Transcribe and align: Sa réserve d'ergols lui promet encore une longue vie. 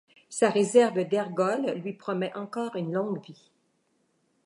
Sa 0.29 0.49
réserve 0.49 1.03
d'ergols 1.07 1.73
lui 1.73 1.93
promet 1.93 2.35
encore 2.35 2.75
une 2.75 2.91
longue 2.91 3.23
vie. 3.23 3.51